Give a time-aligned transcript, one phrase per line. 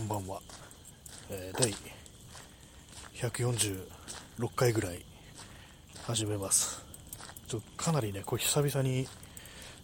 [0.00, 0.40] こんばんは、
[1.28, 1.74] えー、第
[3.30, 3.84] 146
[4.56, 5.04] 回ぐらい
[6.04, 6.82] 始めます。
[7.46, 9.06] ちょかなりねこう久々に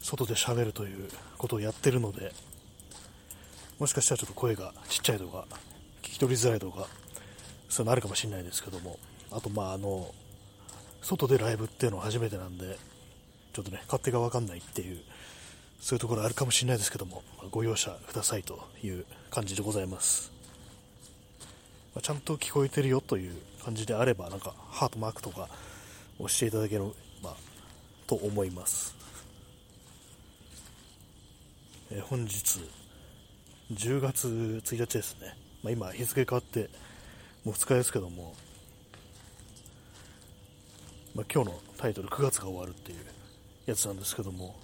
[0.00, 2.32] 外で喋るということをやってるので
[3.78, 5.44] もしかしたらちょっと声がちっちゃいとか
[6.00, 6.86] 聞き取りづらいとか
[7.68, 8.98] そういうのあるかもしれないですけども
[9.30, 10.14] あとまああの
[11.02, 12.78] 外でライブっていうのは初めてなんで
[13.52, 14.98] ちょっとね勝手が分かんないっていう
[15.80, 19.04] そういうところあるかもしれないですけども、ご容赦くださいという
[19.36, 20.32] 感じでございます、
[21.94, 25.50] まあ、ちゃんと聞こえてるよという感じであればなんかハートマークとか
[26.18, 26.80] 押していただけれ
[27.22, 27.36] ば、
[28.06, 28.94] と思います、
[31.90, 32.62] えー、本日
[33.70, 36.70] 10月1日ですね、まあ、今日付変わって
[37.44, 38.32] もう2日ですけども、
[41.14, 42.98] まあ、今日のタイトル9月が終わるっていう
[43.66, 44.56] やつなんですけども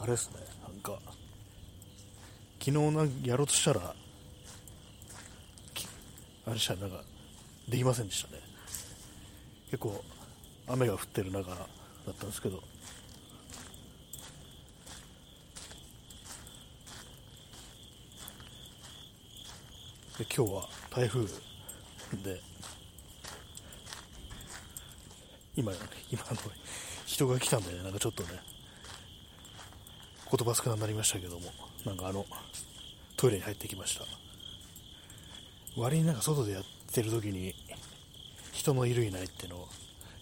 [0.00, 0.98] あれですねなんか
[2.64, 3.94] 昨日なやろうとしたら
[6.46, 7.02] あれしたなんか
[7.68, 8.40] できませんでしたね。
[9.70, 10.02] 結構
[10.66, 11.56] 雨が降ってる中だ
[12.10, 12.62] ったんですけど。
[20.18, 22.40] で今日は台風で
[25.54, 25.72] 今
[26.10, 26.36] 今の
[27.04, 28.28] 人が来たんで、なんかちょっとね
[30.36, 31.52] 言葉少なくなりましたけども
[31.84, 32.26] なんかあの
[33.16, 34.04] トイレに入ってきました。
[35.76, 37.54] 割になんか外でやってる時に
[38.52, 39.68] 人のいるいないっていうのを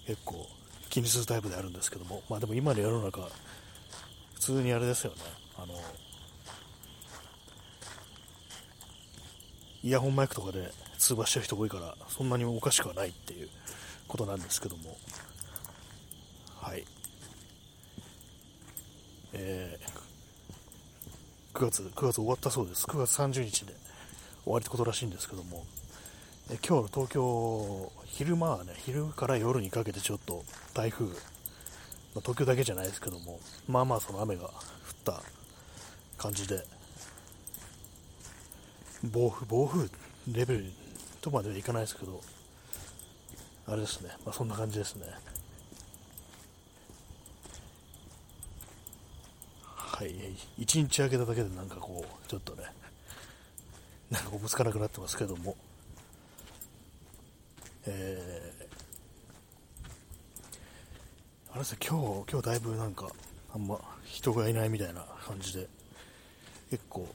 [0.07, 0.47] 結構
[0.91, 3.29] 気にするタイプであるんですけどもまあでも今の世の中
[4.35, 5.17] 普通にあれですよね。
[5.57, 5.75] あの
[9.83, 13.49] イヤホンマイクとかで通話してる人多いからそんなにおかしくはないっていう
[14.07, 14.97] ことなんですけども。
[16.61, 16.85] はい。
[19.35, 20.02] えー、
[21.55, 22.87] 9月9月終わったそうです。
[22.87, 23.75] 9月30日で
[24.45, 25.67] 終わりってことらしいんですけども、
[26.51, 34.51] え今日の東京昼間はね昼から夜にかけてちょっと台風、まあ、東京だけじゃないですけどもまあまあその雨が降っ
[35.05, 35.23] た
[36.19, 36.65] 感じで
[39.05, 39.89] 暴風暴風
[40.33, 40.73] レベル
[41.21, 42.21] とまではいかないですけど
[43.67, 45.07] あれですね、まあ、そんな感じですね。
[50.03, 50.11] はい、
[50.59, 52.65] 1日空けただけでなんかこう、ちょっとね、
[54.11, 55.55] なんかおぶつかなくなってますけども、
[57.87, 63.13] えー、あれですね、今日、今日だいぶなんか、
[63.55, 65.69] あんま人がいないみたいな感じで、
[66.69, 67.09] 結構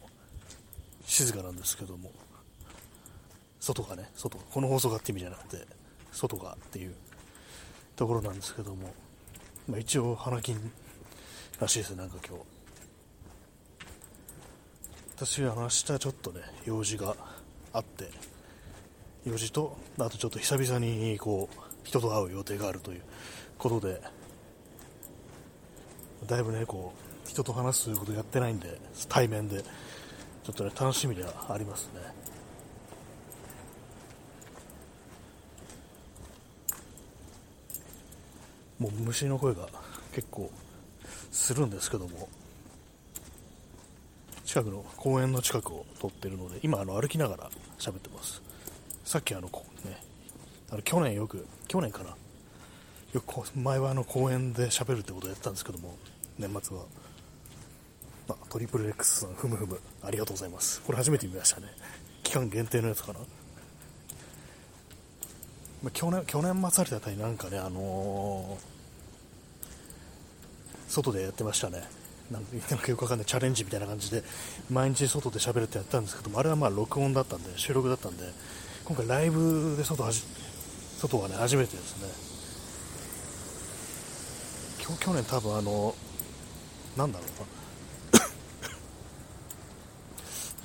[1.05, 2.09] 静かなんですけども、
[3.59, 5.67] 外がね、外、この放送がって意味じゃなくて、
[6.13, 6.95] 外がっていう
[7.97, 8.93] ところなんですけども、
[9.67, 10.72] まあ、一応花金
[11.59, 12.56] らしいですね、なんか今日。
[15.19, 17.16] 私は明日ちょっとね用事が
[17.73, 18.08] あって
[19.25, 23.02] 用事とあとちょっと久々にこう人と会う予定があるという
[23.58, 23.99] ことで
[26.28, 26.93] だいぶねこ
[27.25, 28.79] う人と話すことやってないんで
[29.09, 32.02] 対面でちょっとね楽しみではありますね。
[38.78, 39.67] もう虫の声が
[40.14, 40.52] 結構
[41.31, 42.29] するんですけども。
[44.47, 48.41] 近くの公園の近くを撮ってるので今あの歩きながら喋ってます。
[49.03, 49.49] さっきあの
[49.84, 50.02] ね
[50.72, 52.16] あの去年よく去年かな。
[53.14, 55.97] よく前はあの公園で喋るってことをやってたんですけども
[56.40, 56.84] 年末は、
[58.29, 60.82] まあ、トリプル X さんふむふむありがとうございます。
[60.82, 61.67] これ初めて見ましたね。
[62.23, 63.26] 期間限定のやつかな、ま
[65.88, 71.97] あ、去年去年末あたりなんかねあのー、外でやってましたね。
[72.32, 72.44] なん
[72.79, 74.22] かよくわかんないチャレンジみたいな感じで
[74.70, 78.24] 毎日外で喋るってやったんですけどもあれはまあ録音だったんで収録だったんで
[78.84, 80.24] 今回ライブで外はじ
[80.97, 82.09] 外はね初めてですね。
[84.84, 85.96] 今日去年多分あの
[86.96, 88.24] なんだろうな。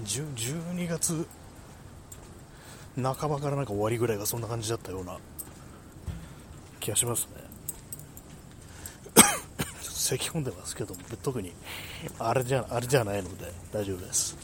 [0.07, 1.27] 12月
[2.97, 5.19] 半ばからなんか終わりぐらいがそんな感じだったような
[6.81, 7.42] 気がしますね。
[10.03, 11.53] 咳込んでますけども特に
[12.19, 14.37] あれじゃあれじゃないので大丈夫です、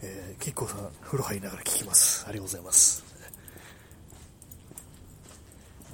[0.00, 2.24] えー、キッコさん風呂入りながら聞きます。
[2.28, 3.04] ありがとうございます。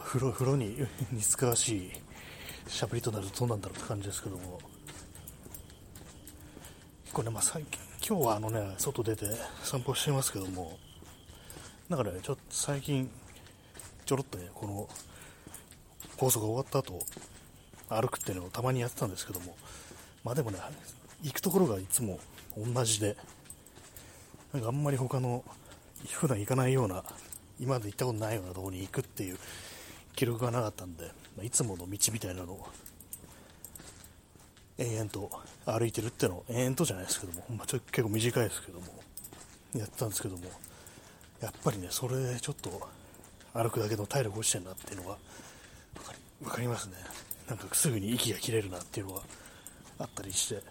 [0.03, 1.91] 風呂風呂に似つかわしい
[2.69, 4.61] しゃべりとなるとどうなんだろうって感じですけども。
[7.05, 9.27] 結構ね、まあ、最近今日はあのね外出て
[9.62, 10.79] 散歩してますけども。
[11.89, 13.11] なんかねちょっと最近
[14.05, 14.89] ちょろっとねこの
[16.25, 16.99] 放送が終わった後
[17.88, 19.56] 歩くっていうのをたまにやってたんですけども
[20.25, 20.59] まあでもね
[21.23, 22.19] 行くところがいつも
[22.56, 23.17] 同じで、
[24.53, 25.43] なんかあんまり他の、
[26.12, 27.03] 普段行かないような、
[27.59, 29.38] 今まで行ったことないようなところに行くっていう
[30.15, 31.06] 記録がなかったんで、
[31.37, 32.67] まあ、いつもの道みたいなのを、
[34.77, 35.31] 延々と
[35.65, 38.87] 歩いてるってのを、延々とじゃないですけども、まあ、ちょ結構短いですけども、
[39.75, 40.43] やってたんですけども、
[41.41, 42.88] やっぱりね、それちょっと
[43.55, 45.17] 歩くだけの体力落ちてるなっていうのが
[46.44, 46.96] 分かりますね。
[47.49, 49.23] なんかすぐに息が切れるなっていうのが
[49.99, 50.62] あったりして、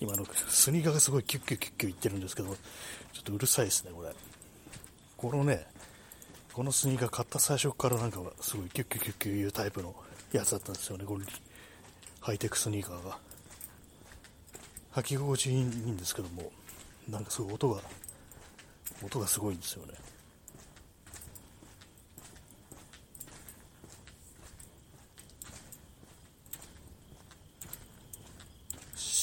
[0.00, 2.54] 今のスニーカーがすごいキュッキュッキュッキュッいってるんですけど、
[3.12, 4.14] ちょっとうるさいですね、これ。
[5.16, 5.66] このね、
[6.52, 9.94] このスニーカー買った最初からなんかすごいキュッキュッキュッキュいうタイプの
[10.32, 11.24] やつだったんですよね、これ。
[12.20, 13.18] ハイテクスニーカーが。
[14.94, 16.52] 履き心地いいんですけども、
[17.08, 17.82] なんかすごい音が、
[19.02, 19.94] 音がすごいんですよね。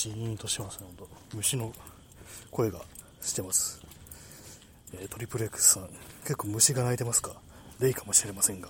[0.05, 1.73] シーンとしてますね、本当虫の
[2.51, 2.79] 声が
[3.21, 3.81] してます。
[4.93, 5.89] えー、トリプル X さん、
[6.21, 7.31] 結構虫が鳴いてますか？
[7.79, 8.69] レイかもしれませんが。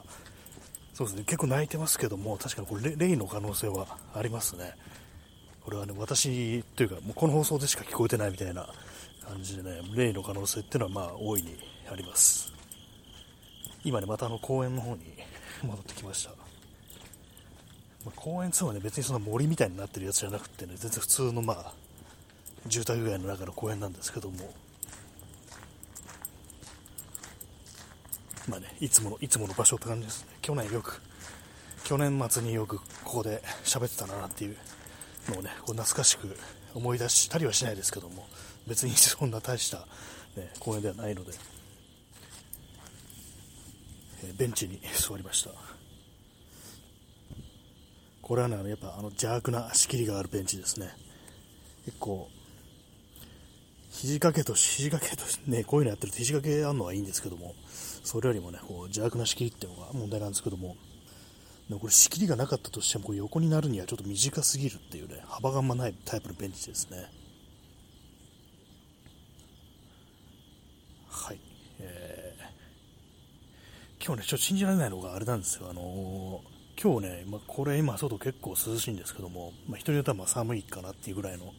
[0.93, 4.75] そうですね、結構鳴いてますけども、確かにこれレイの可能性はありますね。
[5.61, 8.69] これはね、私というか、もうこの放送でしか聞こえてないみたいな
[9.27, 11.57] 感じでね、レイの可能性っていうのはまあ大いに
[11.91, 12.53] あります。
[13.83, 15.03] 今ね、またあの公園の方に
[15.63, 16.44] 戻ってきました。
[18.05, 21.73] まあ、公園つはね、別にそんな森みたいになってるやつじゃなくてね、全然普通のまあ、
[22.67, 24.53] 住宅街の中の公園なんですけども、
[28.47, 30.29] まあね、いつもの、いつもの場所って感じですね。
[30.41, 31.01] 去年よく、
[31.83, 34.57] 去年末によくここで喋ってたなっていう
[35.29, 36.37] のをね、こう懐かしく
[36.75, 38.27] 思い出したりはしないですけども、
[38.67, 39.79] 別にそんな大した、
[40.35, 41.31] ね、公園ではないので、
[44.23, 45.74] えベンチに座りました。
[48.25, 50.89] これはね、やっぱあの邪悪な仕切りがあるベンチですね。
[51.85, 52.27] 結構、
[53.91, 57.53] 肘掛けと、肘掛けと、ね、こういうのやってると肘掛けあるのはいいんですけども、
[58.03, 60.75] それよりもね、こう邪悪な仕切りっていうのが問題なんですけども、
[61.69, 67.05] でもこれ仕切りがなかったとしても、これ横になるにはちょっと短すぎるっていうね、幅があんまないタイプのベンチですね。
[71.11, 71.39] はい。
[71.77, 75.69] えー、今日ね、ちょっと信じられないのがあれなんですよ。
[75.69, 81.53] あのー今日ね、まあ、これ今外結構涼しいんですけども、まあ、人によってはま寒いかなっていうぐらいの、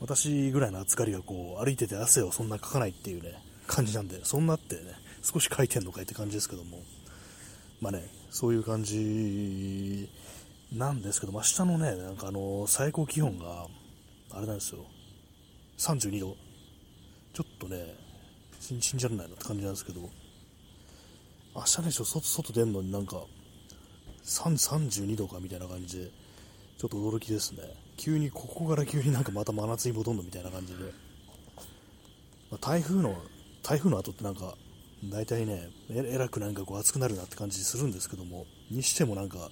[0.00, 3.34] 私ぐらいの暑がりがこう歩いてて汗をそんなかかないっていうね、
[3.66, 4.80] 感じなんで、そんなってね、
[5.22, 6.78] 少し書いてんのかいって感じですけども、
[7.80, 10.08] まあね、そういう感じ
[10.72, 13.66] なんですけど、明日のね、なんかあの、最高気温が、
[14.30, 14.84] あれなんですよ、
[15.78, 16.36] 32度。
[17.34, 17.94] ちょっとね、
[18.58, 20.00] 信じられないなって感じなんですけど、
[21.54, 23.22] 明日ね、ちょっと外出んのになんか、
[24.28, 26.10] 32度かみたいな感じで、
[26.78, 27.62] ちょっと驚きですね。
[27.96, 30.84] 急に、ここから急になんかまた真夏に戻るのみたいな感じで。
[32.50, 33.16] まあ、台風の、
[33.62, 34.54] 台風の後ってなんか、
[35.04, 39.50] 大体ね、えらくなんかこう暑くなるなって感じするんですけども、にしてもなんか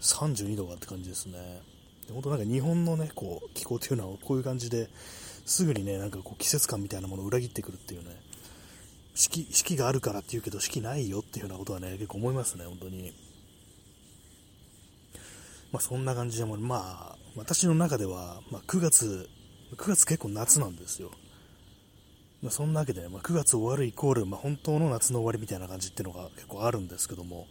[0.00, 1.60] 32度がって感じですね。
[2.12, 4.88] 本当なんか日本のね、こう気候っていうのはこういう感じで
[5.44, 8.16] すぐにね、なんかこう季節感みたいなものを裏切ってくるっていうね、
[9.14, 13.12] 四季四季があるからって言うけど四季ないよっていうようなことはね、結構思いますね、本当に。
[15.72, 19.28] まあ、そんな感じでも、まあ、私の中では、まあ、9月、
[19.76, 21.10] 9月結構夏なんですよ。
[22.42, 27.46] まあ、そんなわけで、まあ、9月終わるイコール、まあ、本当の夏の終わりみたいな感じっていうのが結構あるんですけども、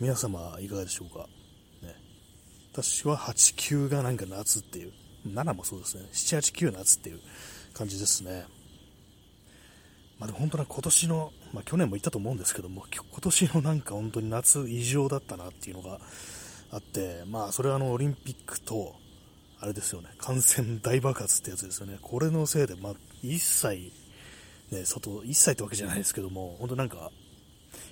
[0.00, 1.28] 皆様いかがでしょうか？
[1.82, 1.94] ね、
[2.72, 4.92] 私は8、9がなんか夏っていう、
[5.26, 7.20] 7もそうですね、7、8、9夏っていう
[7.74, 8.46] 感じですね。
[10.18, 15.98] まあ、でも本当は今年の、まあ、去年も言ったと思うんですけども、今年のなんか本当に夏異常だったなっていうのが
[16.70, 18.94] あって、まあ、それはあのオリンピックと、
[19.60, 23.92] あれですよね、感染大爆発ってやつですよね、これのせいで、まあ、一切、
[24.70, 27.10] ね、外、一切ってわけじゃないですけども、本当なんか、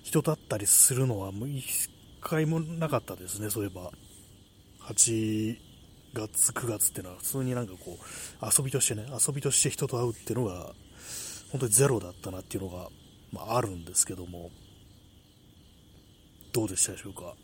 [0.03, 3.91] 人と会ったりするのはもう一回もなかったですね、そういえば。
[4.81, 5.59] 8
[6.15, 10.73] 月、9月っていうのは普通になんかこう、遊びとしてね、遊びとして人と会うっていうのが、
[11.51, 12.89] 本当にゼロだったなっていうのが、
[13.33, 14.51] まあ、あるんですけども、
[16.53, 17.35] どうでしたでしょうか？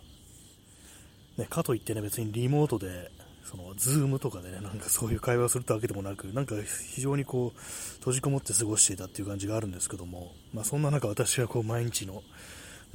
[1.36, 3.10] ね、かといってね、別にリモートで、
[3.44, 6.54] その、ズームとかでね、なんかそういう会話をするってわけでもなく、なんか
[6.92, 7.60] 非常にこう、
[7.98, 12.22] 閉じこもって過ごしていたっていう感じがあるんですけども、まあそんな中私はこう、毎日の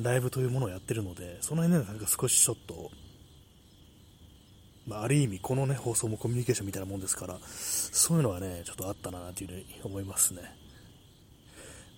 [0.02, 2.92] ライブというものをやってるので、その辺ね、なんか少しちょっと、
[4.88, 10.42] まあ、ある意味このね、放送もコミュニケーションみたいなもんですから、そういうのはね、ちょっとあったなというふうに思いますね。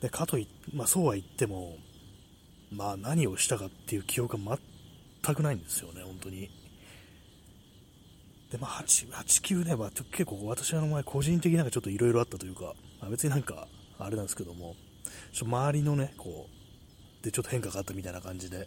[0.01, 1.77] で、かといまあそうは言っても、
[2.71, 4.57] まあ何をしたかっていう記憶が
[5.23, 6.49] 全くないんですよね、本当に。
[8.51, 14.75] で、まあ、8、8、9ね、まあ、結構私の前、個人的になんかちょっといろいろあったというか、まあ、別になんか、あれなんですけども、
[15.31, 18.65] ちょ周りのね、こう、で、ちょっと変化があったみたいな感じで、ね、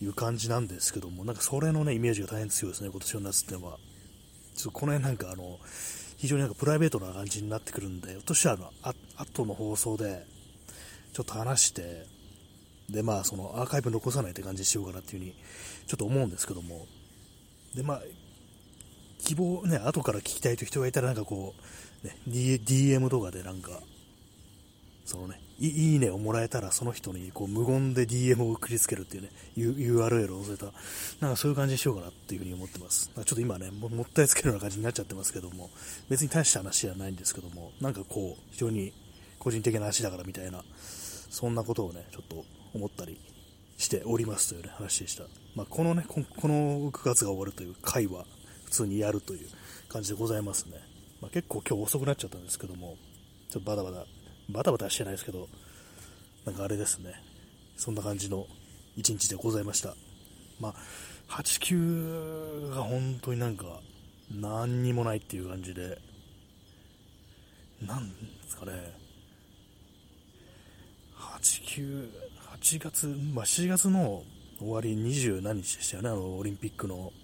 [0.00, 3.78] いう感じなんですけども、なんかそれのね、イメージが大変強いですね、今年の夏っていうのは。
[4.54, 5.58] ちょっとこの辺なんかあの、
[6.16, 10.26] 非常になんかプライベートな感じになってくるんで、ひょっとしたらあ後の放送で、
[11.12, 12.06] ちょっと話して、
[12.88, 15.34] で、まあ、そのアーカイブ残さないって感じにしようかなっていうふうに、
[15.86, 16.86] ちょっと思うんですけども、
[17.74, 18.02] で、まあ、
[19.18, 21.54] 希望ね、後から聞きたいという人がいたら、なんかこ
[22.02, 23.80] う、ね、DM とかでなんか、
[25.04, 30.66] そのね、いいねをもらえたら、その人にこう無言で DM を送りつけるっていうね、URL を載せた、
[31.20, 33.10] なんかそういう感じにしようかなっていうふうに思ってます。
[33.14, 35.70] ちょっと今ねも、もったいつけるような感じになっちゃってますけども、
[36.08, 38.92] 別に大した話じゃないんですけども、なんかこう、非常に
[39.38, 40.62] 個人的な話だからみたいな、
[41.30, 42.44] そんなことをね、ちょっと
[42.74, 43.20] 思ったり
[43.76, 45.24] しておりますというね、話でした。
[45.54, 48.26] まあ、このねこ、この9月が終わるという回は、
[48.64, 49.48] 普通にやるという
[49.88, 50.78] 感じでございますね。
[51.20, 52.96] まあ、結構今日遅くなっちゃったんですけども、
[53.50, 54.06] ちょっとバタバタ、
[54.50, 55.48] バタバタしてないですけど、
[56.44, 57.14] なんかあれですね、
[57.76, 58.46] そんな感じの
[58.96, 59.94] 一日でございました。
[60.60, 60.74] まあ、
[61.28, 63.80] 8、9が本当になんか、
[64.30, 65.98] 何にもないっていう感じで、
[67.80, 68.16] なんで
[68.48, 68.92] すかね、
[71.16, 72.10] 8、9、
[72.68, 74.24] 8月、まあ、7月の
[74.58, 77.14] 終わり20何日でしたよね、あのオリンピックの、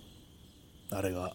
[0.90, 1.34] あれが。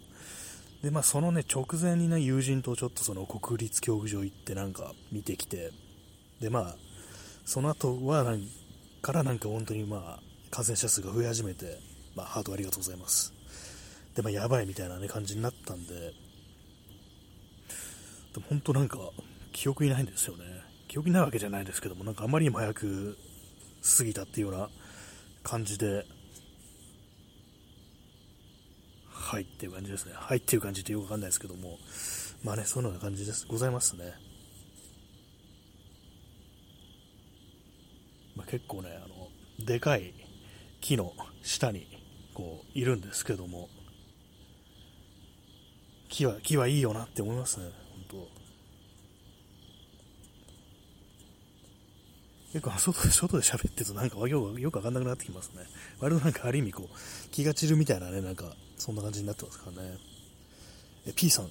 [0.82, 5.70] で、まあ、そのね、直前にね、友人とちょっとその国立競技場行ってなんか見てきて、
[6.42, 6.76] で、まあ、
[7.46, 8.42] その後はなん
[9.04, 11.78] からなんか本当にまあ、感染者数が増え始めて、
[12.16, 13.32] まあ、ハートありがとうございます。
[14.16, 16.14] で、まあ、やばいみたいな、ね、感じになったんで、で
[18.38, 18.98] も本当なんか、
[19.52, 20.46] 記憶にないんですよね。
[20.88, 23.29] 記憶にないわけじゃないですけども、なんかあまりにも早く
[23.82, 24.70] 過ぎたっていうような
[25.44, 26.06] 感じで、
[29.10, 30.14] はいっていう感じですね。
[30.16, 31.78] はいっていう感じってよくわかんないですけども、
[32.44, 33.46] まあね、そのような感じです。
[33.48, 34.14] ございますね。
[38.36, 39.30] まあ、結構ね、あの、
[39.66, 40.14] でかい
[40.82, 41.88] 木の下に
[42.34, 43.70] こういるんですけども
[46.08, 47.66] 木は木はいいよなって思いますね
[48.10, 48.39] 本当
[52.54, 55.64] 結構外で外で喋ってるとなんかよくよくわかんなくなってきますね。
[56.00, 59.98] 割となんかある意味こう気が散るみたいなねなんかそんな感じになってますからね。
[61.06, 61.50] え P さん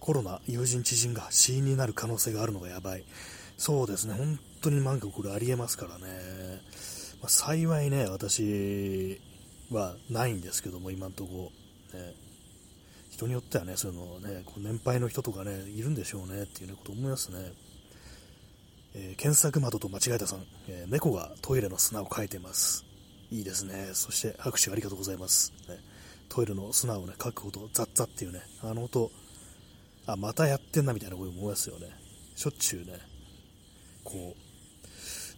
[0.00, 3.04] コロナ友人知人が死因になる可能性があるのがやばい。
[3.58, 4.14] そうですね。
[4.14, 6.62] 本当になんかこれありえますからね。
[7.20, 9.20] まあ、幸いね、私
[9.70, 11.50] はないんですけども、今んとこ、
[11.92, 12.14] ね、
[13.10, 17.52] 人によってはね、そういうのね、こう年配の人とかね、いるんでしょうねっていう、ね、こと思いますね。
[18.94, 22.84] えー、検索窓と間違えたさん、えー、猫がトイレの砂をかいてます。
[23.30, 23.90] いいですね。
[23.92, 25.52] そして拍手ありがとうございます。
[25.68, 25.78] ね、
[26.28, 29.10] トイレの砂をね、かく音、ザッザッっていうね、あの音、
[30.06, 31.88] あ、またやってんなみたいな声思いますよね。
[32.34, 32.98] しょっちゅうね、
[34.04, 34.34] こ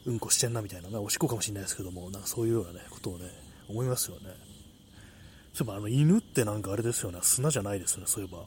[0.06, 3.28] う、うんこしてんなみたいな、ね、おしっこかもしれないですけども、なんかそういうようなね、ことをね、
[3.68, 4.34] 思いますよね。
[5.52, 8.44] そういえば、あの、犬ってなんかあれですよね、砂じゃないですよね、そういえば。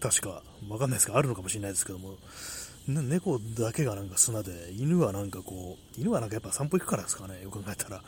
[0.00, 2.16] 確か、わかんないですけど、あるのかもしれないですけども、
[2.94, 8.02] 猫だけがなんか砂で、犬はなんかこう、犬はなんかやっぱ散歩行くからですかね、よく考えたら。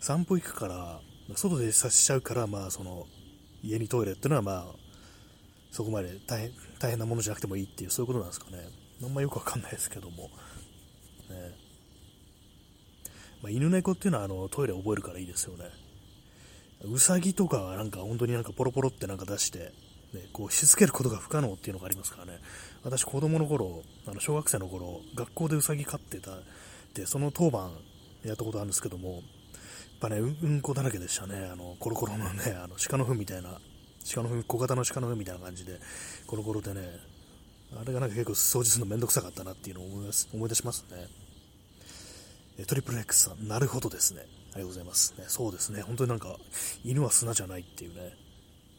[0.00, 1.00] 散歩行くから、
[1.34, 3.06] 外で刺しちゃうから、まあ、その、
[3.62, 4.66] 家にトイレっていうのはまあ、
[5.70, 8.58] そこまで大変大変なものじゃなくてもいいっていう、そういうことなんですかね。
[9.02, 10.30] あんまよくわかんないですけども。
[11.28, 11.68] ね。
[13.42, 15.66] まあ、犬猫っていうのはあのトイレ覚えるからいいですよね。
[16.84, 19.72] うさぎとかはなんか本当になんかポロポロってなんか出して、
[20.12, 22.40] ね、こうしつけることが不可能っていうのがありますからね。
[22.82, 26.30] 私子供の頃、あの小学生の頃、学校でうさぎ飼ってた、
[26.94, 27.72] で、その当番
[28.24, 29.22] やったことあるんですけども、やっ
[30.00, 31.48] ぱね、うん、うんこだらけでしたね。
[31.52, 33.60] あの、コロコロのね、あの鹿の糞みたいな、
[34.14, 35.78] 鹿の糞、小型の鹿の糞みたいな感じで、
[36.26, 36.80] コロコロでね、
[37.76, 41.06] あれがなんか結構掃除するのめんどくさかったなっていうのを思います思い出しますね
[42.58, 42.64] え。
[42.64, 44.20] トリプル X さん、なるほどですね。
[44.20, 45.14] ありがとうございます。
[45.18, 45.82] ね、そうですね。
[45.82, 46.36] 本当になんか、
[46.84, 48.27] 犬は砂じゃないっていうね。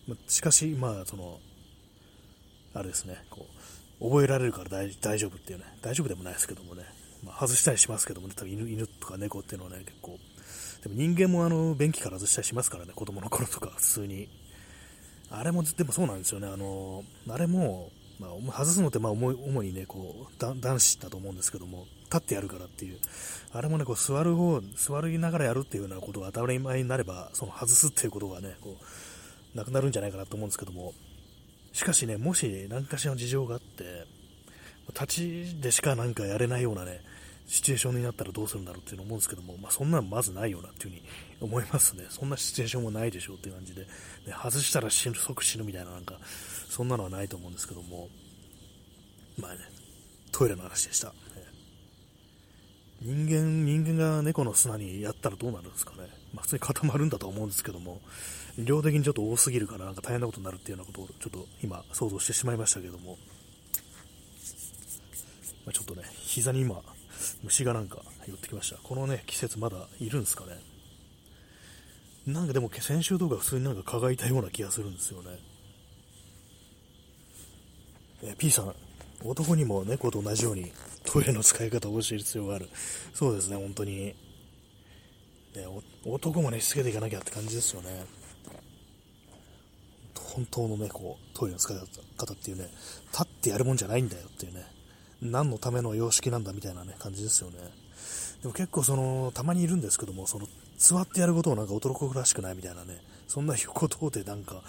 [0.10, 1.40] ましかし、まあ、その、
[2.74, 3.46] あれですね、こ
[4.00, 6.84] う、覚えられるから大大丈夫っていうね、大丈夫でもないですけどもね、
[7.24, 10.18] まあ、外したりしますけどもね、多分犬犬とか猫っていうのはね、結構、
[10.84, 14.30] でも人間もあの、便器から外したりしますからね、子供の頃とか、普通に。
[15.32, 23.00] あれも、でもそうなんですよね、あの、あれも、まあ、外すのって、まあ、主にね、こう、男子だと思うんですけども、立ってやるからっていう、
[23.54, 28.84] あれもね、こう座る方、座りながらやるっていうようなことが当たり前になれば、その外すっていうことがね、こう、
[29.54, 30.94] なくなるんじゃないかなと思うんですけども、
[31.74, 34.06] しかしね、もし何かしらの事情があって、
[34.94, 35.08] 立
[35.54, 37.02] ちでしかなんかやれないようなね、
[37.48, 41.04] シチュエーションになったらどうするんだろうっていうの思うんですけども、まあ、そんなのまずないよなっていうふうに
[41.42, 42.06] 思いますね。
[42.10, 43.88] そんなシチュエーションもないでしょうっていう感じで、ね、
[44.40, 46.20] 外したら死ぬ、即死ぬみたいななんか、
[46.70, 48.08] そんなのはないと思うんですけども、
[49.38, 49.60] まあね、
[50.32, 51.14] トイレの話でした。
[53.02, 56.10] 人間、人間が猫の砂にやったらどうなるんですかね。
[56.34, 58.02] まあ、普通に固まるんだと思うんですけども、
[58.66, 63.18] 量的にちょっと多すぎるからなんか大変なことになるっていうようなことをちょっと今想像してしまいましたけども、
[65.66, 66.82] まあ、ちょっとね、膝に今、
[67.44, 68.78] 虫がなんか寄ってきました。
[68.78, 70.60] このね、季節まだいるんですかね。
[72.26, 75.40] なんかでも先週とか普通になんか蚊がいたような気がするんですよね。
[78.24, 78.76] え P さん、
[79.24, 80.72] 男にも猫と同じように
[81.06, 82.70] トイレの使い方を教える必要がある。
[83.14, 84.06] そうですね、本当に。
[84.06, 84.16] ね、
[86.06, 88.19] 男もね、しつけていかなきゃって感じですよね。
[90.40, 91.78] 本当のね、こう、トイレの使い
[92.18, 92.70] 方っていうね、
[93.12, 94.66] 立ってやるもんじゃないんだよっていうね、
[95.22, 97.58] 何のための様式なんだみたいなね、感じですよね。
[98.42, 100.48] でも結構その、たまにいるんですけども、その、
[100.78, 104.64] 座ってやることをなんか男らしくないみたいなね、そんなことでなんか、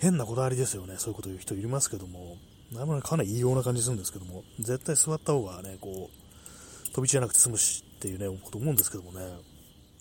[0.00, 2.36] 変なこだわりですよね、そういうこと言う人いますけども、
[2.72, 9.20] なかなり異様な感じするんですけども、絶対座った方がね、こう、飛び地じゃなくて済むしっていうね、こと思うんですけどもね、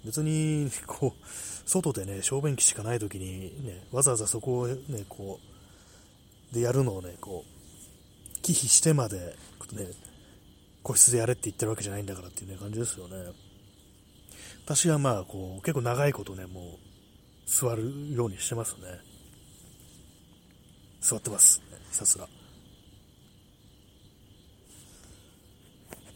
[0.05, 5.39] 別に、こう、外でね、小便器しかない時にね、わざわざそこをね、こ
[6.51, 9.85] う、でやるのをね、こう、忌避してまで、ね、
[10.83, 13.15] 個室でやれって言ってるわけじゃないんだからっていうね、感じですよね。
[14.65, 16.91] 私はまあ、こう、結構長いことね、もう、
[17.45, 18.99] 座るようにしてますね。
[20.99, 21.59] 座ってます。
[21.71, 22.27] ねひたすら。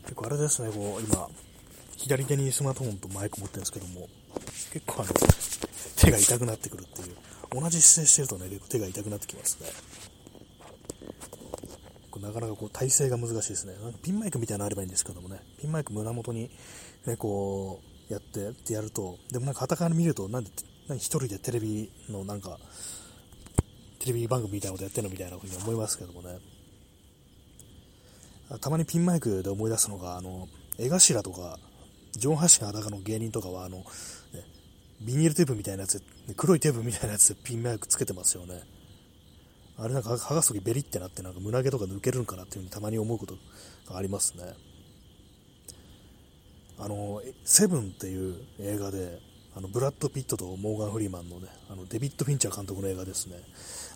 [0.04, 1.28] 結構あれですね、こう、今、
[1.98, 4.08] 左手にスマートフォンとマイク持ってるんですけども、
[4.74, 5.14] 結構あの、
[5.98, 7.16] 手が痛くなってくるっていう、
[7.52, 9.70] 同じ姿勢してるとね、結構手が痛くなってきますね。
[12.22, 13.74] なかなかこう体勢が難しいですね。
[13.82, 16.50] なんかピンマイクみたいなのあればいいんですけどもね、ピンマイク胸元に
[17.06, 20.52] ね、こう、やってってやると、でもなんか傍から見ると、なんで、
[20.88, 22.58] 何一人でテレビのなんか、
[24.00, 26.40] テレビ番組みたいなことやってるのみたいなふうに思いますけどもね。
[28.62, 31.60] たまにピンマイクで思い出すのが、あの、江頭とか、
[32.18, 33.84] 上半身裸の芸人とかは、あの、ね、
[35.02, 36.02] ビニールテープみたいなやつ、
[36.36, 38.64] 黒いテープみたいなやつでピンマイクつけてますよね。
[39.78, 43.36] あれなんか剥がすときベリってなってなんか胸毛とか抜けるんかなっていうふうにたまに思うこと
[43.90, 44.54] がありますね。
[46.78, 49.20] あの、セブンっていう映画で、
[49.58, 53.36] あのブラッド・ピットとモーガン・フリーマンのね、あのデビッド・フィンチャー監督の映画ですね。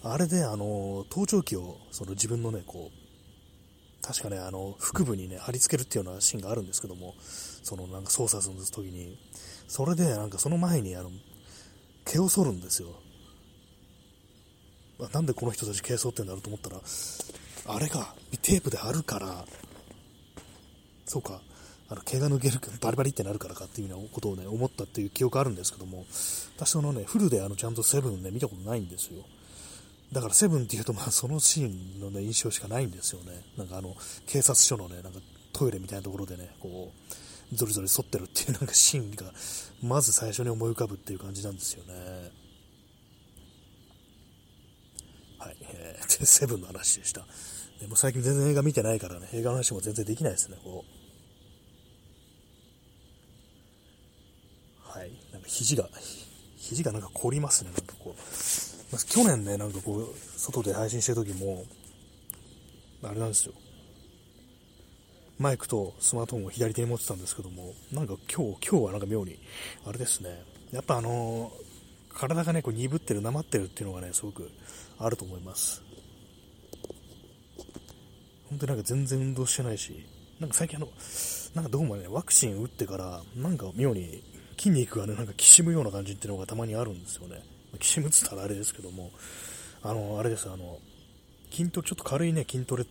[0.04, 3.09] あれで、あの、盗聴器をその自分のね、こう、
[4.10, 9.20] 確かね、あの、腹部にね、貼り付けるっていうようなシーンがあるんですけども、そのなんか操作する時に、
[9.68, 11.12] それでなんかその前にあの、
[12.06, 12.90] 毛を剃るんですよ。
[15.14, 16.82] なんでこの人たち毛剃ってんだろうと思ったら、
[17.68, 19.46] あれがテープで貼るから、
[21.06, 21.40] そうか、
[21.88, 26.08] あの毛が抜ける、バリバリってなるからかっていうようなことをね、思ったっていう記憶あるんですけども、
[26.58, 29.24] 私そのね、フルであのちゃんとセブンね、見たことないんですよ。
[30.12, 33.44] だからセブンっていうと、まあそのシーンのね、印象しかないんですよね。
[33.58, 33.96] なんかあの、
[34.26, 35.20] 警察署のね、なんか
[35.54, 36.92] トイレみたいなところでね、こ
[37.52, 39.32] う、ゾリゾリ反ってるっていうなんかシーンが、
[39.82, 41.94] まず最初に思い浮かぶっていう感じなんですよね。
[45.38, 47.26] はい、えー、セブンの話でした。
[47.80, 50.84] でも最近全然映画見てないからね、映画の話も全然できないですね、こ
[54.86, 54.90] う。
[54.90, 55.88] はい、なんか肘が、
[56.58, 58.69] 肘がなんか凝りますね、なんかこう。
[58.98, 61.66] 去年ね、なんかこう、外で配信してる時も、
[63.04, 63.54] あれなんですよ。
[65.38, 69.40] マイクとスマートフォンを左手に持ってたんですけども、なんか今日、今日はなんか妙に、
[69.86, 74.52] あれですね、やっぱあのー、体がね、こう鈍ってる、なまってるっていうのがね、すごく
[74.98, 75.82] あると思います。
[78.50, 80.06] 本当になんか全然運動してないし、
[80.40, 80.90] なんか最近あの、
[81.54, 84.24] なんかどうもね、ワクチン打ってから、なんか妙に
[84.58, 87.44] 筋肉がね、なんかきしむような感じっていうのがたまにあるんですよね。
[87.78, 89.12] きしむっつったらあれですけども、
[89.84, 90.80] あの、あれです、あの、
[91.52, 92.86] 筋トレ、ちょっと軽いね、筋トレ、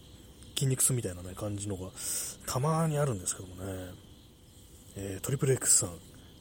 [0.55, 1.91] 筋肉痛みたいなね、感じのが、
[2.47, 3.91] たまにあるんですけどもね、
[4.97, 5.91] えー、トリプル X さん、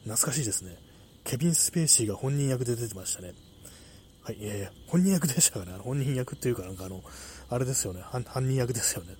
[0.04, 0.76] 懐かしいですね。
[1.24, 3.34] ケビン・スペーシーが本人役で出てましたね。
[4.22, 5.72] はい、えー、本人役でしたかね。
[5.78, 7.02] 本人役っていうか、なんかあの、
[7.50, 9.14] あれですよね、犯人役ですよね。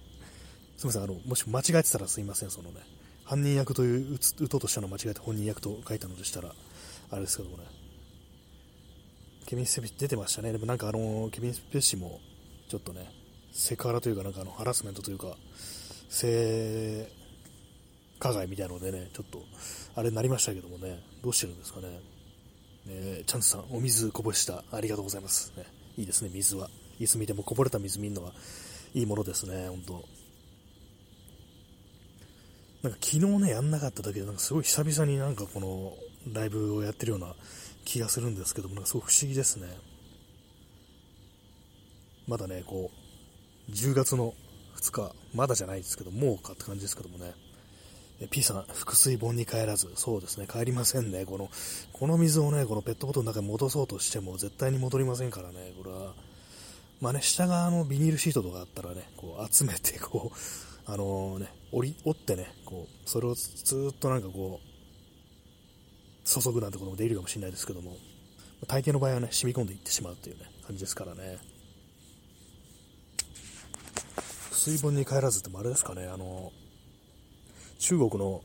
[0.77, 2.81] すみません、あの、もし間違えてたらすいません、そのね、
[3.25, 6.55] 犯人役という、打とうとしたの間違えて本人役と書いたのでしたら、
[7.11, 7.65] あれですけどもね、
[9.49, 10.53] ケビン・スペーシ出てましたね。
[10.53, 12.21] でもなんかあの、ケビン・スペーシーも、
[12.69, 13.11] ちょっとね、
[13.51, 15.39] セクハラというか、なんかあの、ハラスメントというか、
[16.11, 17.11] 性
[18.19, 19.41] 加害みたいなのでね、ちょっと、
[19.95, 21.89] あれになりましたけどもね、どうしてるんですかね。
[22.85, 24.65] ねチャンスさん、お水こぼした。
[24.71, 25.51] ありがとうございます。
[25.57, 25.65] ね、
[25.97, 26.69] いいですね、水は。
[27.01, 28.35] いつ見てもこぼれた水見るのは
[28.93, 30.05] いいものですね、本当
[32.83, 35.95] なんか昨日ね、やんなかっただけで、なんかすごい久々になんかこの
[36.35, 37.35] ライブをやってるような
[37.89, 39.67] 気がするんですけども、なんかすごく不思議ですね。
[42.27, 42.91] まだね、こ
[43.67, 44.35] う、10月の
[44.77, 47.33] 2日、まだじゃないですけど、もうかって感じですけどもね。
[48.31, 51.25] P さん、腹水盆に帰らず、そうですね、帰りませんね。
[51.25, 51.49] この、
[51.95, 56.15] この水をね、このペットボトルの中に戻そうとしても絶対に戻りませんからね、これは。
[57.01, 60.39] まあね、下側のビニールシートとかあったらね、こう集めて、こう、
[60.85, 64.68] あのー、ね、折り、折ってね、こう、それをずっとなんかこう、
[66.29, 67.97] 注ぐなんてこともできるかもしれないですけども、
[68.67, 71.39] 大抵の場合はね、染み込んでいってしまうっていうね、感じですからね。
[74.53, 76.53] 水盆に帰らずってもあれですかね、あの
[77.79, 78.43] 中国の、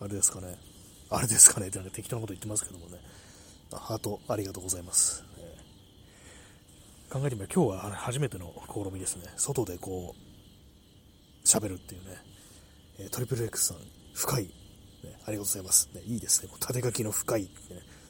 [0.00, 0.58] あれですかね、
[1.10, 2.98] あれですかねってなんか適当なこと言ってますけどもね、
[3.70, 5.22] ハートありがとうございます。
[5.38, 9.24] えー、考えてみれば今日は初めての試みですね。
[9.36, 12.16] 外でこう、喋るっていうね、
[12.98, 13.76] えー、トリプル X さん、
[14.14, 14.50] 深い、
[15.02, 15.88] ね、ありがとうございます。
[15.94, 16.50] ね、いいですね。
[16.60, 17.48] 縦書きの深いね、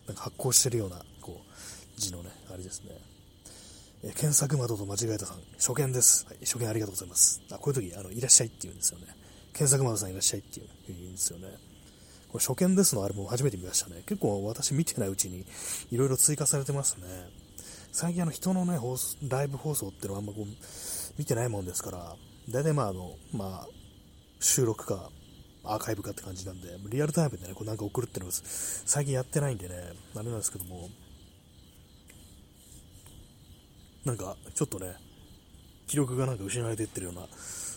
[0.07, 2.91] なんか発光してるような、こう、字のね、あれですね。
[4.03, 6.27] え、検索窓と間違えたさん、初見です。
[6.27, 7.43] はい、初見ありがとうございます。
[7.51, 9.07] あ、こういう時、あの、いらっしゃいって言うんですよね。
[9.53, 11.49] 検索窓さんいらっしゃいっていう言うんですよね。
[12.29, 14.03] これ初見ですのあれも初めて見ましたね。
[14.07, 15.45] 結構私見てないうちに
[15.91, 17.07] いろいろ追加されてますね。
[17.91, 20.47] 最近あの人のね、放送ライブ放送っていうのはあんまこう
[21.19, 22.17] 見てないもんですから、
[22.49, 23.69] 大体まああの、まあ、
[24.41, 25.11] 収録か
[25.69, 29.75] アーカイブかって感じなんで、リアルタイムでね、こうなんか送るってのは最近やってないんでね、
[30.15, 30.89] あれなんですけども、
[34.05, 34.95] なんかちょっとね、
[35.87, 37.27] 記録がなんか失われていってるような、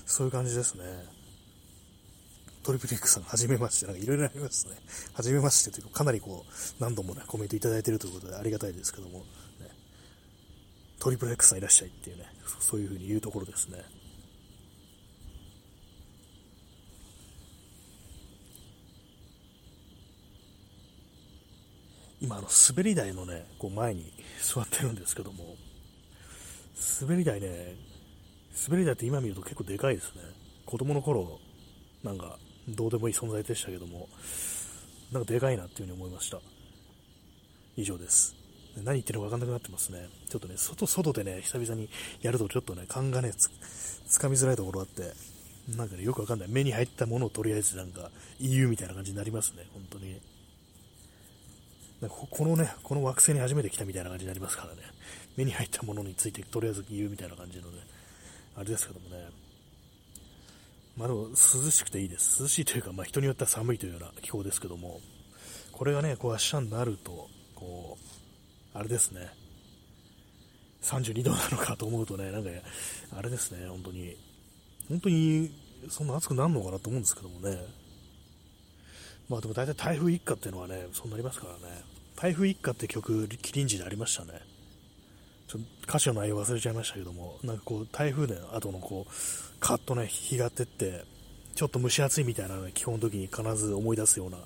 [0.06, 0.84] そういう感じですね。
[2.63, 4.75] トリプル X さん、はじめまして、なんかいろいろありますね。
[5.13, 9.25] はじめましてというか、かなりこう、何度もね、コメントいただいてるということでありがたいですけども、ね、
[10.99, 12.25] トリプル X さんいらっしゃいっていうね、
[12.60, 13.84] そういうふうに言うところですね。
[22.21, 25.55] 今、あの、滑り台のね、こう前に座ってるんですけども、
[27.01, 27.75] 滑り台ね、
[28.67, 30.21] 滑り台って今見ると結構でかいですね。
[30.65, 31.39] 子供の頃、
[32.03, 34.07] なんか、どうでもいい存在でしたけども、
[35.12, 36.39] なんかでかいなっていう風に思いました。
[37.75, 38.36] 以上です。
[38.77, 40.07] 何言ってるか分かんなくなってますね。
[40.29, 41.89] ちょっとね、外、外でね、久々に
[42.21, 45.13] やるとちょっとね、勘がね、つ、かみづらいところあって、
[45.75, 46.49] なんかね、よくわかんない。
[46.49, 50.21] 目に入ったものをとりあえずなんか言うみたいな感じになりますね、本当に。
[52.10, 54.82] このね、この惑星に初めて来たみたいな感じになりますからね。
[55.38, 57.78] 目に入ったものについてとりあえず言うみたいな感じのね、
[58.56, 59.30] あれですけどもね。
[60.98, 61.36] まあでも涼
[61.72, 62.42] しくていいです。
[62.42, 65.00] 涼しいというか、まあ人によっては寒いというような気候ですけども、
[65.72, 67.98] これがね、こう明日になると、こ
[68.74, 69.30] う、あれですね、
[70.82, 72.50] 32度なのかと思うとね、なんか、
[73.16, 74.18] あれですね、本当に、
[74.90, 75.52] 本当に
[75.90, 77.58] そんな暑くなるのかなと思うんですけどもね、
[79.30, 81.84] まあでも大体台風一過っていうのはね、そうなりますからね、
[82.15, 84.41] 台風一過って曲、キリンジでありましたね。
[85.47, 89.12] ちょ歌詞の内容忘れちゃいましたけども、なんかこう、台風の後のこう、
[89.60, 91.04] カッとね、日が照って、
[91.56, 94.38] ちょっと蒸し暑いみたいなね、基本の時に必ず思い出すような、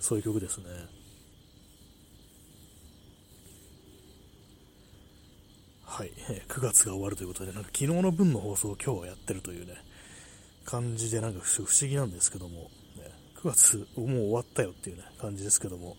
[0.00, 0.64] そういう曲ですね。
[5.84, 6.12] はい、
[6.48, 9.74] 9月が終わるということで、なんか昨日の分の放送を今日はやってるというね、
[10.64, 13.10] 感じでなんか不思議なんですけども、ね、
[13.42, 15.96] 9月もう終わったよっていうね、感じですけども、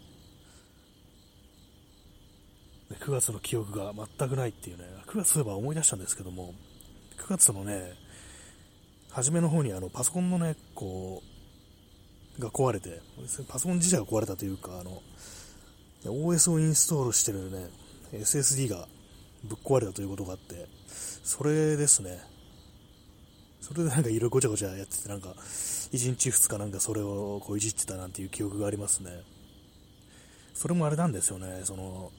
[2.96, 6.54] 9月の記憶が全くないっていうね、9月そういえば思い出したんですけども、
[7.18, 7.94] 9月のね、
[9.12, 11.22] 初めの方にあのパソコンのね、こ
[12.40, 13.02] う、が壊れて、
[13.48, 15.02] パソコン自体が壊れたというか、あの、
[16.06, 17.70] OS をインストールしてるね、
[18.14, 18.88] SSD が
[19.44, 20.68] ぶっ壊れたということがあって、
[21.24, 22.20] それですね。
[23.60, 29.12] それでなんかいろいろごちゃごちゃやってて、なんか、1日2日なんかそれをこういじってたなんていう記憶がありますね。
[30.54, 32.12] それもあれなんですよね、その、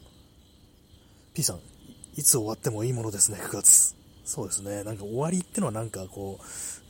[1.35, 1.61] P さん、
[2.17, 3.95] いつ終わってもいいものですね、9月。
[4.25, 6.39] そうですね、なんか終わりってのはなんかこ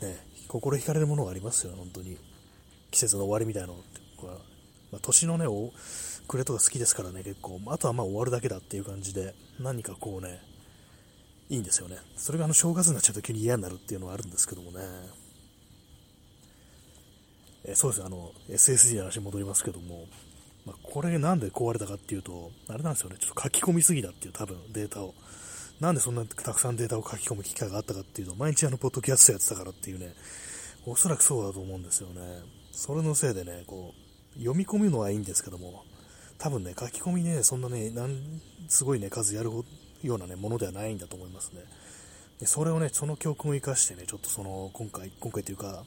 [0.00, 0.16] う、ね、
[0.48, 2.18] 心惹かれるものがありますよ、本当に。
[2.90, 4.00] 季節の終わりみたいなのって。
[4.90, 5.44] まあ、年のね、
[6.26, 7.60] 暮れとか好きですからね、結構。
[7.66, 10.40] あとはまあ終わるだけだっていう感じで、何かこうね、
[11.48, 11.96] いいんですよね。
[12.16, 14.78] それがあの正月になっちゃうと急に嫌になるっていうのはあるんですけどもね。
[17.64, 20.06] えそうですね、あの、SSD の話に戻りますけども、
[20.68, 25.14] まあ、これなんで壊れたかっていうと、あれなんですよね、ちょっと書き込みすぎだっていう多分データを。
[25.80, 30.12] なんでそんなたくさんデータを書き込む機会があったかっていうと、毎日あの、ポッドキャストやってたからっていうね、
[30.84, 32.20] おそらくそうだと思うんですよね。
[32.72, 33.94] それのせいでね、こ
[34.36, 35.84] う、読み込むのはいいんですけども、
[36.36, 39.50] 多分ね、書き込みね、そんなね、なんすごいね、数やる
[40.02, 41.62] ようなね、ものではないんだと思いますね。
[42.40, 45.84] でそれをね、その教訓を生かしてね、ちょっとその、今回、今回というか、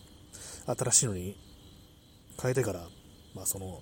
[0.65, 1.37] 新しいのに
[2.41, 2.87] 変えてから、
[3.35, 3.81] まあ、その、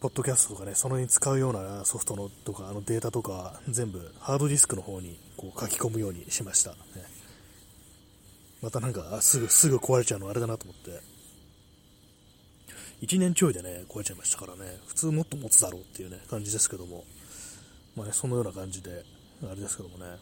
[0.00, 6.70] ポッドキャストとかね、そのに使うようなソフトのとか、あのデータとか、全部ハードディスクの方にこう書き込むようにしました。
[6.70, 6.76] ね、
[8.62, 11.02] またなんか、すぐ、すぐ壊れちゃうのあれだなと思って、
[13.02, 17.04] 1年ちょいでね、壊れちゃいましたからね、普通もっと持つだろうっていうね、感じですけども、
[17.94, 19.04] まあね、そのような感じで、
[19.42, 20.16] あれですけどもね、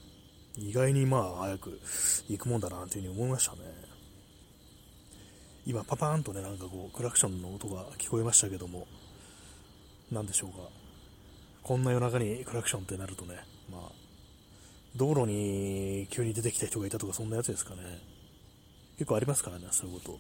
[0.57, 1.81] 意外にまあ早く
[2.29, 3.59] 行くもんだなっていうふうに思いましたね。
[5.67, 8.89] 今パパーンとね、なんかこう、クラクションの音が聞こえましたけども、
[10.11, 10.69] 何でしょうか。
[11.63, 13.37] こんな夜中にクラクションってなるとね、
[13.71, 13.81] まあ、
[14.97, 17.83] 道路に急に出てきた人がいたとかそんなやつですかね。
[18.97, 20.19] 結構ありますからね、そういうこと。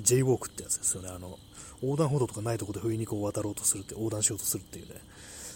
[0.00, 1.08] J ウォークってやつですよね。
[1.08, 1.38] あの、
[1.82, 5.00] 横断歩道とかないとこで不意にこう渡ろうとするって、横断しようとするっていうね。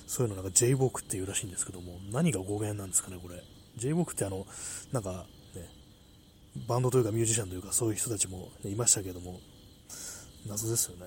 [0.07, 3.43] そういうのなんか J ウォークっていうらしいんですけども、何が語源なんですかね、これ。
[3.77, 4.47] J ウォークってあの、
[4.93, 5.69] なんかね、
[6.69, 9.41] バンドというかミュージシャンというかそういう人たちも、ね、いましたけども、
[10.47, 11.07] 謎ですよね。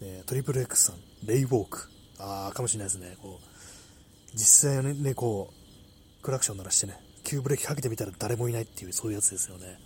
[0.00, 1.88] えトリプル X さん、レイウォーク。
[2.18, 3.16] ああ、かもしれないですね。
[3.22, 9.78] こう、実際ね、ね、こう、クラクション鳴らしてね、急ブレーキかけてみたら誰もいないっていう、そういうやつですよね。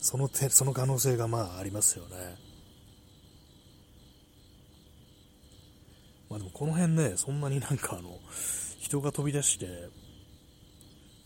[0.00, 2.36] その手、その可能性がまあありますよね。
[6.30, 8.18] まあでもこの辺ね、そんなになんかあの、
[8.78, 9.88] 人が飛び出して、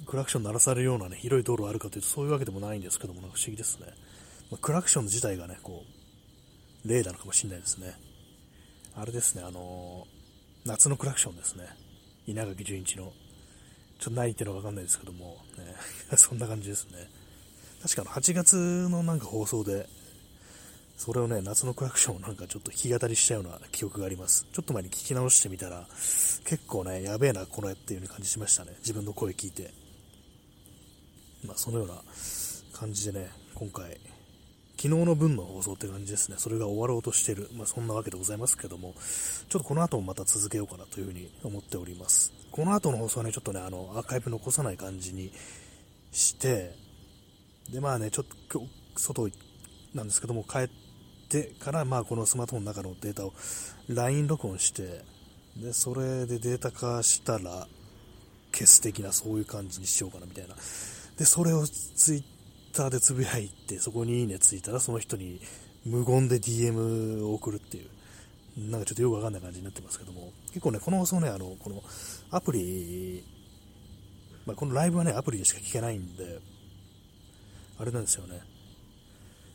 [0.06, 3.86] クラクション鳴らされるようなね、広い道路あるかというとそういうわけでもないんですけども、なんか不思議ですね。
[4.50, 5.84] まあ、クラクション自体がね、こ
[6.84, 7.94] う、例なのかもしれないですね。
[8.96, 11.64] あれですね、あのー、夏のクラクションですね。
[12.26, 13.12] 稲垣潤一の。
[13.98, 15.74] ちょっと何言ってるのかわかんないですけども、ね、
[16.16, 17.10] そんな感じですね。
[17.82, 18.56] 確かの8月
[18.88, 19.88] のなんか放送で、
[20.96, 24.46] それをね、夏のクラクションをなんかちょっと弾き語りしたような記憶があります。
[24.52, 25.88] ちょっと前に聞き直してみたら、
[26.44, 28.76] 結構ね、やべえな、この絵っていう風に感じしましたね。
[28.78, 29.74] 自分の声聞いて。
[31.42, 32.00] まあ、そのような
[32.72, 33.98] 感じでね、今回、
[34.84, 36.36] 昨日の分の放送って感じですね。
[36.36, 37.48] それが終わろうとしてる。
[37.56, 38.92] まあ、そんなわけでございますけども、
[39.48, 42.34] ちょっとこの後もまた続けようかなというふうに思っております。
[42.50, 45.32] この後の放送はね、ちょっとね、あの、アーカイブ残さない感じに
[46.12, 46.74] して、
[47.72, 49.30] で、まあね、ちょっと今日、外
[49.94, 50.68] なんですけども、帰っ
[51.30, 53.32] てから、まあ、このスマートフォンの中のデータを
[53.88, 55.02] LINE 録音して、
[55.56, 57.66] で、それでデータ化したら、
[58.52, 60.54] 消す的なそういう感じにしようかなみたいな。
[61.16, 62.33] で、それをツイッ
[62.74, 65.40] ターでつぶやいて、そこにいいねついたら、その人に
[65.86, 71.82] 無言で DM を送るっていう、なんかちょっとよくわかんない感じになってますけども、結構ね、この放送ね、あの、この
[72.30, 73.24] アプリ、
[74.46, 76.40] まあ、このライブはね、アプリでしか聞けないんで、
[77.78, 78.40] あれなんですよね。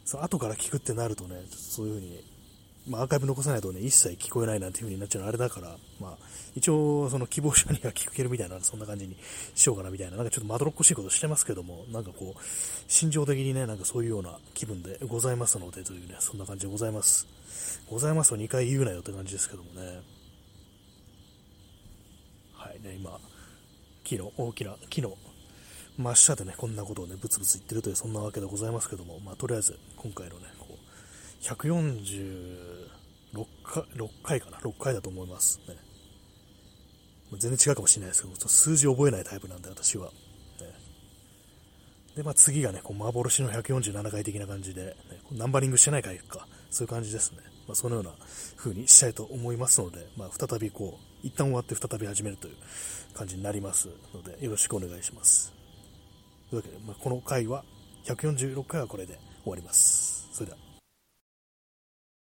[0.05, 2.38] その後から聞くってなるとね、とそういう風に、
[2.87, 6.17] まあ、アーカイブ残さないとね、一切聞こえないなんていう風になっちゃうのあれだから、まあ、
[6.55, 9.15] 一応、その希望者には聞けるみたいな、そんな感じに
[9.53, 12.41] しようかなみたいな、なんかちょっとまどろっこしいことしてますけども、なんかこう、
[12.87, 17.27] 心情的にね、なんかそういうような気分でございますので、というね、そんな感じでございます。
[17.89, 20.01] ございますと2回言うなよって感じですけどもね。
[22.53, 23.19] はいね、今、
[24.03, 25.17] 木の、大きな木の
[25.97, 30.45] 真下でね、こんなことをね、ブツブツ言ってるという、そんなわけでございますけども、まあ、とりあえず、今回のね、
[31.41, 35.89] 146回、6回かな、6回だと思いますね。
[37.37, 40.07] 全然違うかもしれないですけど、数字覚えないタイプなんで、私は。
[40.07, 40.11] ね、
[42.15, 44.95] で、まあ、次がね、こう幻の147回的な感じで、ね、
[45.31, 47.39] ナンバリングしてない回か、そういう感じですね。
[47.67, 48.11] まあ、そのような
[48.55, 52.55] 風にしたいと思いますので、まあ、再びこう、一旦終わって再び始めるという
[53.13, 55.53] 感じになりますので、よろしくお願いします。
[56.49, 57.63] というわけで、まあ、この回は、
[58.05, 60.27] 146回はこれで終わります。
[60.31, 60.68] それでは